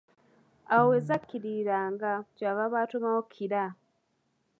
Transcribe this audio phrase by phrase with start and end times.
[0.73, 3.63] Awo we zakkiririranga, kye baavanga batuumawo Kira.